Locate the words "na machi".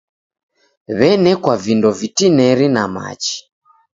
2.75-3.37